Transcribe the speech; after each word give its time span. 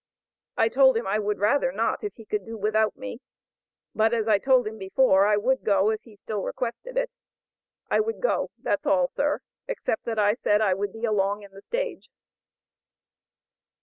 I 0.57 0.67
told 0.67 0.97
him 0.97 1.05
I 1.05 1.19
would 1.19 1.37
rather 1.37 1.71
not, 1.71 2.03
if 2.03 2.15
he 2.15 2.25
could 2.25 2.43
do 2.43 2.57
without 2.57 2.85
out 2.95 2.97
me; 2.97 3.19
but 3.93 4.15
as 4.15 4.27
I 4.27 4.39
told 4.39 4.65
him 4.65 4.79
before, 4.79 5.27
I 5.27 5.37
would 5.37 5.63
go, 5.63 5.91
if 5.91 6.01
he 6.01 6.15
still 6.15 6.41
requested 6.41 6.97
it. 6.97 7.11
I 7.91 7.99
would 7.99 8.19
go; 8.19 8.49
that's 8.57 8.87
all, 8.87 9.07
sir, 9.07 9.41
except 9.67 10.05
that 10.05 10.17
I 10.17 10.33
said 10.33 10.59
I 10.59 10.73
would 10.73 10.91
be 10.91 11.05
along 11.05 11.43
in 11.43 11.51
the 11.51 11.61
stage. 11.61 12.09